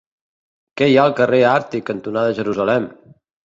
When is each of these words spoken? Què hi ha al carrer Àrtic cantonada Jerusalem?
Què 0.81 0.87
hi 0.87 0.95
ha 0.95 1.03
al 1.03 1.13
carrer 1.21 1.43
Àrtic 1.51 1.87
cantonada 1.93 2.35
Jerusalem? 2.41 2.93